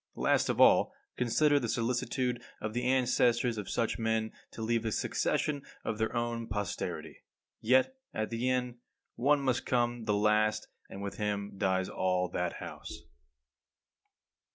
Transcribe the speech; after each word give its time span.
Last 0.15 0.49
of 0.49 0.59
all, 0.59 0.95
consider 1.15 1.59
the 1.59 1.69
solicitude 1.69 2.41
of 2.59 2.73
the 2.73 2.85
ancestors 2.85 3.59
of 3.59 3.69
such 3.69 3.99
men 3.99 4.31
to 4.49 4.63
leave 4.63 4.83
a 4.83 4.91
succession 4.91 5.61
of 5.85 5.99
their 5.99 6.15
own 6.15 6.47
posterity. 6.47 7.19
Yet, 7.59 7.93
at 8.11 8.31
the 8.31 8.49
end, 8.49 8.79
one 9.15 9.41
must 9.41 9.63
come 9.63 10.05
the 10.05 10.15
last, 10.15 10.67
and 10.89 11.03
with 11.03 11.17
him 11.17 11.53
dies 11.55 11.87
all 11.87 12.29
that 12.29 12.53
house. 12.53 13.01